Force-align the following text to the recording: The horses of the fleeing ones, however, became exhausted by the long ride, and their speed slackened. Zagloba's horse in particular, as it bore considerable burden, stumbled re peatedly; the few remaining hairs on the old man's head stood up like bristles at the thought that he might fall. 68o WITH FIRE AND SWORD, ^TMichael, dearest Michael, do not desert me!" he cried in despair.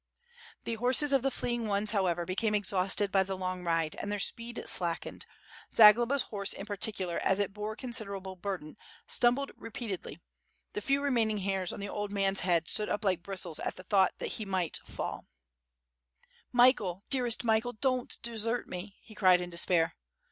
The 0.63 0.73
horses 0.81 1.13
of 1.13 1.21
the 1.21 1.29
fleeing 1.29 1.67
ones, 1.67 1.91
however, 1.91 2.25
became 2.25 2.55
exhausted 2.55 3.11
by 3.11 3.21
the 3.21 3.37
long 3.37 3.63
ride, 3.63 3.93
and 4.01 4.11
their 4.11 4.17
speed 4.17 4.63
slackened. 4.67 5.27
Zagloba's 5.71 6.23
horse 6.23 6.53
in 6.53 6.65
particular, 6.65 7.19
as 7.19 7.37
it 7.39 7.53
bore 7.53 7.75
considerable 7.75 8.35
burden, 8.35 8.77
stumbled 9.07 9.51
re 9.55 9.69
peatedly; 9.69 10.19
the 10.73 10.81
few 10.81 11.03
remaining 11.03 11.37
hairs 11.37 11.71
on 11.71 11.79
the 11.79 11.87
old 11.89 12.11
man's 12.11 12.39
head 12.39 12.67
stood 12.67 12.89
up 12.89 13.05
like 13.05 13.21
bristles 13.21 13.59
at 13.59 13.75
the 13.75 13.83
thought 13.83 14.15
that 14.17 14.39
he 14.39 14.43
might 14.43 14.77
fall. 14.83 15.17
68o 15.17 15.19
WITH 15.19 16.23
FIRE 16.23 16.25
AND 16.25 16.49
SWORD, 16.49 16.49
^TMichael, 16.49 17.01
dearest 17.11 17.43
Michael, 17.43 17.73
do 17.73 17.97
not 17.97 18.17
desert 18.23 18.67
me!" 18.67 18.95
he 19.03 19.13
cried 19.13 19.39
in 19.39 19.51
despair. 19.51 19.93